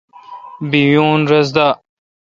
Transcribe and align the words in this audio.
بییون 0.69 1.19
رس 1.31 1.47
دا۔ 1.55 1.67